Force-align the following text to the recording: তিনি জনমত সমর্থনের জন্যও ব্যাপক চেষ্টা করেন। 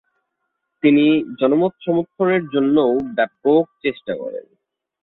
তিনি 0.83 1.05
জনমত 1.39 1.73
সমর্থনের 1.85 2.43
জন্যও 2.53 2.91
ব্যাপক 3.15 3.63
চেষ্টা 3.83 4.13
করেন। 4.15 4.45